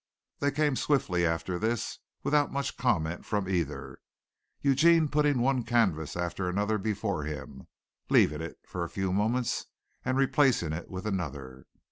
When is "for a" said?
8.65-8.89